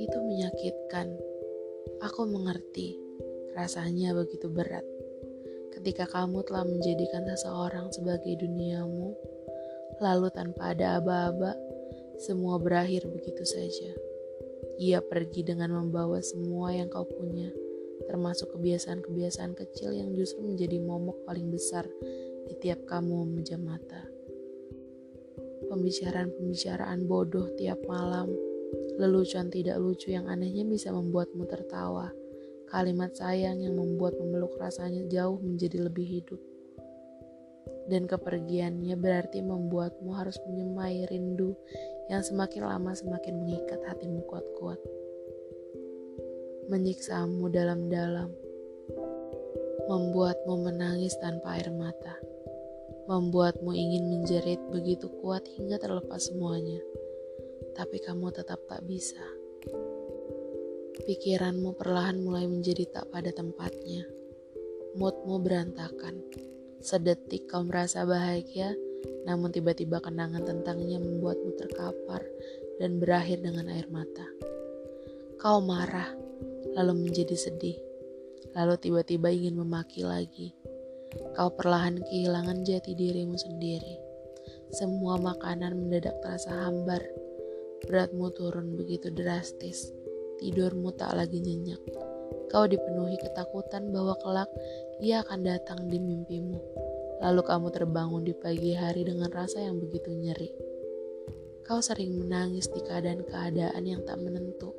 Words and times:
Itu 0.00 0.18
menyakitkan. 0.24 1.12
Aku 2.00 2.24
mengerti, 2.24 2.96
rasanya 3.52 4.16
begitu 4.16 4.48
berat. 4.48 4.88
Ketika 5.76 6.08
kamu 6.08 6.48
telah 6.48 6.64
menjadikan 6.64 7.28
seseorang 7.28 7.92
sebagai 7.92 8.40
duniamu, 8.40 9.12
lalu 10.00 10.32
tanpa 10.32 10.72
ada 10.72 10.96
aba-aba, 10.96 11.52
semua 12.24 12.56
berakhir 12.56 13.04
begitu 13.12 13.44
saja. 13.44 13.92
Ia 14.80 15.04
pergi 15.04 15.44
dengan 15.44 15.76
membawa 15.76 16.24
semua 16.24 16.72
yang 16.72 16.88
kau 16.88 17.04
punya, 17.04 17.52
termasuk 18.08 18.56
kebiasaan-kebiasaan 18.56 19.52
kecil 19.52 19.92
yang 19.92 20.16
justru 20.16 20.40
menjadi 20.40 20.80
momok 20.80 21.28
paling 21.28 21.52
besar 21.52 21.84
di 22.48 22.56
tiap 22.64 22.88
kamu 22.88 23.28
memejam 23.28 23.60
mata. 23.60 24.15
Pembicaraan-pembicaraan 25.64 27.08
bodoh 27.08 27.48
tiap 27.56 27.80
malam, 27.88 28.28
lelucon 29.00 29.48
tidak 29.48 29.80
lucu 29.80 30.12
yang 30.12 30.28
anehnya 30.28 30.68
bisa 30.68 30.92
membuatmu 30.92 31.48
tertawa, 31.48 32.12
kalimat 32.68 33.16
sayang 33.16 33.64
yang 33.64 33.72
membuat 33.72 34.20
memeluk 34.20 34.52
rasanya 34.60 35.08
jauh 35.08 35.40
menjadi 35.40 35.88
lebih 35.88 36.04
hidup. 36.04 36.40
Dan 37.88 38.04
kepergiannya 38.04 39.00
berarti 39.00 39.40
membuatmu 39.40 40.12
harus 40.12 40.36
menyemai 40.44 41.08
rindu 41.08 41.56
yang 42.12 42.20
semakin 42.20 42.68
lama 42.68 42.92
semakin 42.92 43.40
mengikat 43.40 43.80
hatimu 43.88 44.28
kuat-kuat. 44.28 44.80
Menyiksamu 46.68 47.48
dalam-dalam, 47.48 48.28
membuatmu 49.88 50.68
menangis 50.68 51.16
tanpa 51.16 51.56
air 51.56 51.72
mata 51.72 52.18
membuatmu 53.06 53.70
ingin 53.70 54.10
menjerit 54.10 54.58
begitu 54.74 55.06
kuat 55.22 55.46
hingga 55.54 55.78
terlepas 55.78 56.26
semuanya. 56.26 56.82
Tapi 57.78 58.02
kamu 58.02 58.34
tetap 58.34 58.58
tak 58.66 58.82
bisa. 58.82 59.22
Pikiranmu 61.06 61.78
perlahan 61.78 62.18
mulai 62.18 62.50
menjadi 62.50 62.82
tak 62.90 63.14
pada 63.14 63.30
tempatnya. 63.30 64.02
Moodmu 64.98 65.38
berantakan. 65.38 66.18
Sedetik 66.82 67.46
kau 67.46 67.62
merasa 67.62 68.02
bahagia, 68.02 68.74
namun 69.22 69.54
tiba-tiba 69.54 70.02
kenangan 70.02 70.42
tentangnya 70.42 70.98
membuatmu 70.98 71.54
terkapar 71.54 72.26
dan 72.82 72.98
berakhir 72.98 73.38
dengan 73.38 73.70
air 73.70 73.86
mata. 73.86 74.26
Kau 75.38 75.62
marah, 75.62 76.10
lalu 76.74 77.06
menjadi 77.06 77.38
sedih, 77.38 77.78
lalu 78.56 78.74
tiba-tiba 78.82 79.30
ingin 79.30 79.62
memaki 79.62 80.02
lagi 80.02 80.56
Kau 81.36 81.52
perlahan 81.52 82.00
kehilangan 82.00 82.64
jati 82.64 82.96
dirimu 82.96 83.36
sendiri. 83.36 83.96
Semua 84.72 85.16
makanan 85.16 85.76
mendadak 85.76 86.16
terasa 86.24 86.52
hambar. 86.66 87.00
Beratmu 87.86 88.32
turun 88.34 88.74
begitu 88.74 89.12
drastis. 89.12 89.92
Tidurmu 90.42 90.92
tak 90.96 91.16
lagi 91.16 91.40
nyenyak. 91.40 91.80
Kau 92.52 92.68
dipenuhi 92.68 93.16
ketakutan 93.20 93.90
bahwa 93.90 94.14
kelak 94.20 94.50
ia 95.00 95.24
akan 95.24 95.44
datang 95.44 95.88
di 95.88 95.98
mimpimu. 95.98 96.58
Lalu 97.24 97.42
kamu 97.42 97.68
terbangun 97.72 98.22
di 98.22 98.36
pagi 98.36 98.76
hari 98.76 99.08
dengan 99.08 99.32
rasa 99.32 99.64
yang 99.64 99.80
begitu 99.80 100.12
nyeri. 100.12 100.52
Kau 101.64 101.82
sering 101.82 102.14
menangis 102.14 102.70
di 102.70 102.78
keadaan-keadaan 102.84 103.82
yang 103.82 104.04
tak 104.06 104.20
menentu. 104.22 104.70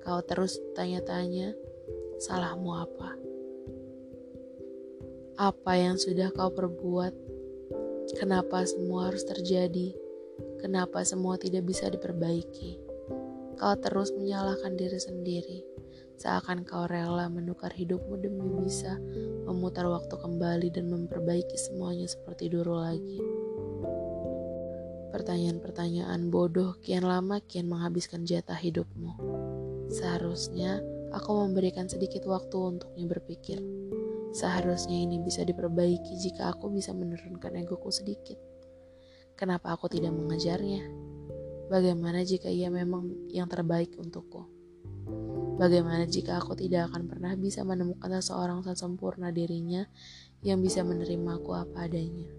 Kau 0.00 0.24
terus 0.24 0.56
tanya-tanya, 0.72 1.52
salahmu 2.16 2.72
apa? 2.72 3.20
Apa 5.40 5.72
yang 5.72 5.96
sudah 5.96 6.28
kau 6.36 6.52
perbuat? 6.52 7.16
Kenapa 8.20 8.60
semua 8.68 9.08
harus 9.08 9.24
terjadi? 9.24 9.96
Kenapa 10.60 11.00
semua 11.00 11.40
tidak 11.40 11.64
bisa 11.64 11.88
diperbaiki? 11.88 12.76
Kau 13.56 13.72
terus 13.80 14.12
menyalahkan 14.12 14.76
diri 14.76 15.00
sendiri, 15.00 15.64
seakan 16.20 16.60
kau 16.68 16.84
rela 16.84 17.32
menukar 17.32 17.72
hidupmu 17.72 18.20
demi 18.20 18.68
bisa 18.68 19.00
memutar 19.48 19.88
waktu 19.88 20.12
kembali 20.12 20.76
dan 20.76 20.92
memperbaiki 20.92 21.56
semuanya 21.56 22.04
seperti 22.04 22.52
dulu 22.52 22.76
lagi. 22.76 23.24
Pertanyaan-pertanyaan 25.08 26.28
bodoh 26.28 26.76
kian 26.84 27.08
lama 27.08 27.40
kian 27.48 27.64
menghabiskan 27.64 28.28
jatah 28.28 28.60
hidupmu. 28.60 29.16
Seharusnya 29.88 30.84
aku 31.16 31.32
memberikan 31.48 31.88
sedikit 31.88 32.28
waktu 32.28 32.60
untuknya 32.60 33.08
berpikir. 33.08 33.56
Seharusnya 34.30 34.94
ini 34.94 35.18
bisa 35.18 35.42
diperbaiki 35.42 36.14
jika 36.14 36.54
aku 36.54 36.70
bisa 36.70 36.94
menurunkan 36.94 37.50
egoku 37.58 37.90
sedikit. 37.90 38.38
Kenapa 39.34 39.74
aku 39.74 39.90
tidak 39.90 40.14
mengejarnya? 40.14 40.86
Bagaimana 41.70 42.22
jika 42.22 42.50
ia 42.50 42.70
memang 42.70 43.30
yang 43.30 43.50
terbaik 43.50 43.94
untukku? 43.98 44.46
Bagaimana 45.60 46.08
jika 46.08 46.40
aku 46.40 46.56
tidak 46.56 46.88
akan 46.88 47.10
pernah 47.10 47.36
bisa 47.36 47.66
menemukan 47.66 48.08
seseorang 48.16 48.64
sesempurna 48.64 49.28
dirinya 49.28 49.84
yang 50.40 50.62
bisa 50.64 50.80
menerima 50.86 51.36
aku 51.36 51.50
apa 51.52 51.84
adanya? 51.84 52.30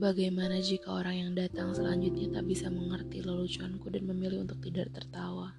Bagaimana 0.00 0.58
jika 0.64 0.96
orang 0.96 1.16
yang 1.22 1.32
datang 1.36 1.76
selanjutnya 1.76 2.40
tak 2.40 2.48
bisa 2.48 2.72
mengerti 2.72 3.20
leluconku 3.20 3.92
dan 3.92 4.08
memilih 4.08 4.48
untuk 4.48 4.58
tidak 4.64 4.90
tertawa? 4.96 5.52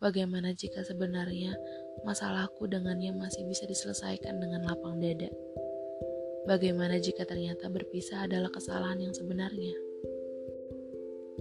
Bagaimana 0.00 0.56
jika 0.56 0.80
sebenarnya 0.80 1.52
masalahku 2.08 2.64
dengannya 2.64 3.12
masih 3.12 3.44
bisa 3.44 3.68
diselesaikan 3.68 4.40
dengan 4.40 4.64
lapang 4.64 4.96
dada? 4.96 5.28
Bagaimana 6.48 6.96
jika 6.96 7.28
ternyata 7.28 7.68
berpisah 7.68 8.24
adalah 8.24 8.48
kesalahan 8.48 8.96
yang 8.96 9.12
sebenarnya? 9.12 9.76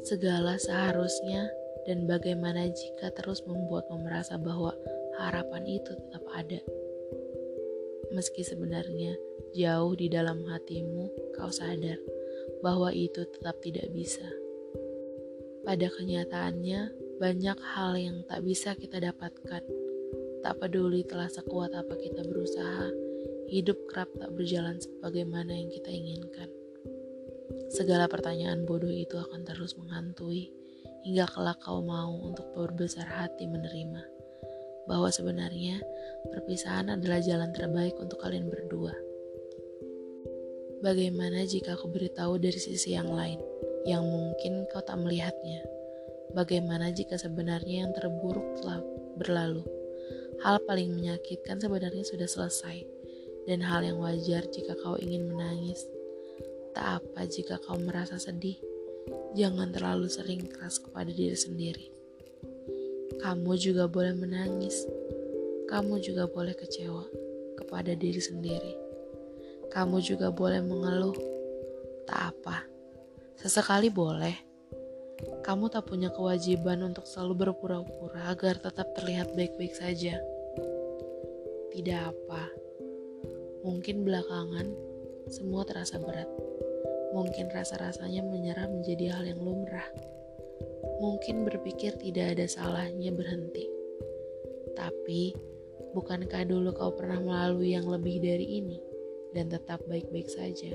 Segala 0.03 0.59
seharusnya 0.59 1.47
dan 1.87 2.03
bagaimana 2.03 2.67
jika 2.67 3.15
terus 3.15 3.47
membuatmu 3.47 4.03
merasa 4.03 4.35
bahwa 4.35 4.75
harapan 5.23 5.63
itu 5.79 5.95
tetap 5.95 6.23
ada. 6.35 6.59
Meski 8.11 8.43
sebenarnya 8.43 9.15
jauh 9.55 9.95
di 9.95 10.11
dalam 10.11 10.43
hatimu 10.43 11.31
kau 11.31 11.47
sadar 11.47 11.95
bahwa 12.59 12.91
itu 12.91 13.23
tetap 13.23 13.55
tidak 13.63 13.87
bisa. 13.95 14.27
Pada 15.63 15.87
kenyataannya, 15.87 16.98
banyak 17.19 17.59
hal 17.75 17.99
yang 17.99 18.23
tak 18.31 18.47
bisa 18.47 18.79
kita 18.79 19.03
dapatkan. 19.03 19.59
Tak 20.39 20.55
peduli 20.55 21.03
telah 21.03 21.27
sekuat 21.27 21.75
apa 21.75 21.99
kita 21.99 22.23
berusaha, 22.23 22.87
hidup 23.51 23.75
kerap 23.91 24.07
tak 24.15 24.31
berjalan 24.31 24.79
sebagaimana 24.79 25.51
yang 25.51 25.67
kita 25.67 25.91
inginkan. 25.91 26.47
Segala 27.75 28.07
pertanyaan 28.07 28.63
bodoh 28.63 28.87
itu 28.87 29.19
akan 29.19 29.43
terus 29.43 29.75
menghantui 29.75 30.47
hingga 31.03 31.27
kelak 31.27 31.59
kau 31.59 31.83
mau 31.83 32.15
untuk 32.23 32.47
berbesar 32.55 33.03
hati 33.03 33.51
menerima 33.51 33.99
bahwa 34.87 35.11
sebenarnya 35.11 35.83
perpisahan 36.31 36.95
adalah 36.95 37.19
jalan 37.19 37.51
terbaik 37.51 37.99
untuk 37.99 38.23
kalian 38.23 38.47
berdua. 38.47 38.95
Bagaimana 40.79 41.43
jika 41.43 41.75
aku 41.75 41.91
beritahu 41.91 42.39
dari 42.39 42.55
sisi 42.55 42.95
yang 42.95 43.11
lain, 43.11 43.43
yang 43.83 44.07
mungkin 44.07 44.63
kau 44.71 44.79
tak 44.79 44.95
melihatnya? 44.95 45.78
Bagaimana 46.29 46.93
jika 46.93 47.17
sebenarnya 47.17 47.85
yang 47.85 47.91
terburuk 47.97 48.61
telah 48.61 48.85
berlalu? 49.17 49.65
Hal 50.45 50.61
paling 50.61 50.93
menyakitkan 50.93 51.57
sebenarnya 51.57 52.05
sudah 52.05 52.29
selesai, 52.29 52.85
dan 53.49 53.65
hal 53.65 53.81
yang 53.81 53.97
wajar 53.97 54.45
jika 54.45 54.77
kau 54.77 54.93
ingin 55.01 55.25
menangis. 55.25 55.89
Tak 56.77 57.01
apa 57.01 57.25
jika 57.25 57.57
kau 57.65 57.81
merasa 57.81 58.21
sedih, 58.21 58.61
jangan 59.33 59.73
terlalu 59.73 60.05
sering 60.05 60.45
keras 60.45 60.77
kepada 60.77 61.09
diri 61.09 61.33
sendiri. 61.33 61.89
Kamu 63.17 63.57
juga 63.57 63.89
boleh 63.89 64.13
menangis, 64.13 64.85
kamu 65.65 65.97
juga 65.97 66.29
boleh 66.29 66.53
kecewa 66.53 67.09
kepada 67.57 67.97
diri 67.97 68.21
sendiri. 68.21 68.73
Kamu 69.73 69.97
juga 69.97 70.29
boleh 70.29 70.61
mengeluh, 70.61 71.17
tak 72.05 72.37
apa, 72.37 72.69
sesekali 73.33 73.89
boleh 73.89 74.48
kamu 75.43 75.67
tak 75.67 75.89
punya 75.89 76.07
kewajiban 76.13 76.79
untuk 76.85 77.03
selalu 77.03 77.47
berpura-pura 77.47 78.31
agar 78.31 78.55
tetap 78.59 78.95
terlihat 78.95 79.35
baik-baik 79.35 79.75
saja. 79.75 80.15
Tidak 81.75 81.99
apa. 81.99 82.43
Mungkin 83.67 84.07
belakangan 84.07 84.71
semua 85.27 85.67
terasa 85.67 85.99
berat. 85.99 86.29
Mungkin 87.11 87.51
rasa-rasanya 87.51 88.23
menyerah 88.23 88.69
menjadi 88.69 89.11
hal 89.11 89.25
yang 89.27 89.41
lumrah. 89.41 89.89
Mungkin 91.03 91.43
berpikir 91.43 91.95
tidak 91.99 92.37
ada 92.37 92.45
salahnya 92.47 93.11
berhenti. 93.11 93.67
Tapi, 94.75 95.35
bukankah 95.91 96.47
dulu 96.47 96.71
kau 96.71 96.95
pernah 96.95 97.19
melalui 97.19 97.75
yang 97.75 97.87
lebih 97.87 98.23
dari 98.23 98.63
ini 98.63 98.79
dan 99.35 99.51
tetap 99.51 99.83
baik-baik 99.89 100.29
saja? 100.31 100.71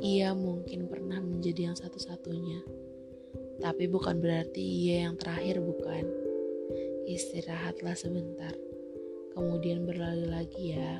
Ia 0.00 0.32
mungkin 0.32 0.88
pernah 0.88 1.20
menjadi 1.20 1.72
yang 1.72 1.76
satu-satunya 1.76 2.82
tapi 3.62 3.86
bukan 3.86 4.18
berarti 4.18 4.58
ia 4.58 5.06
yang 5.06 5.14
terakhir, 5.14 5.62
bukan? 5.62 6.02
Istirahatlah 7.06 7.94
sebentar, 7.94 8.50
kemudian 9.38 9.86
berlari 9.86 10.26
lagi 10.26 10.74
ya. 10.74 10.98